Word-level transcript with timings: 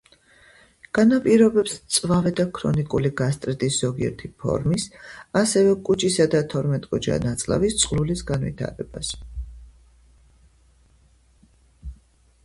განაპირობებს 0.97 1.73
მწვავე 1.81 2.31
და 2.39 2.45
ქრონიკული 2.59 3.11
გასტრიტის 3.19 3.77
ზოგიერთი 3.83 4.31
ფორმის, 4.45 4.87
ასევე 5.43 5.75
კუჭისა 5.91 6.27
და 6.37 6.43
თორმეტგოჯა 6.55 7.19
ნაწლავის 7.27 7.79
წყლულის 7.85 8.27
განვითარებას. 8.33 9.15